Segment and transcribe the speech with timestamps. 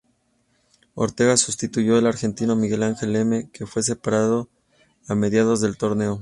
[0.95, 4.49] Ortega sustituyó al argentino Miguel Angel Lemme, que fue separado
[5.07, 6.19] a mediados del torneo.